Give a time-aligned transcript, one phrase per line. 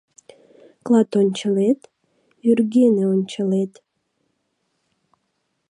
[0.85, 1.79] Клатончылет—
[2.43, 3.73] вӱргене ончылет.